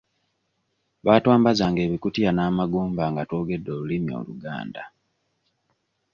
Baatwambazanga 1.05 1.79
ebikutiya 1.87 2.31
n'amagumba 2.33 3.03
nga 3.11 3.23
twogedde 3.27 3.69
olulimi 3.75 4.11
Oluganda. 4.19 4.83